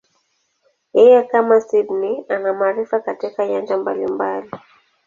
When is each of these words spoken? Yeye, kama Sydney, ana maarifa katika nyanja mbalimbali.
Yeye, 0.93 1.23
kama 1.27 1.61
Sydney, 1.61 2.25
ana 2.29 2.53
maarifa 2.53 2.99
katika 2.99 3.47
nyanja 3.47 3.77
mbalimbali. 3.77 4.51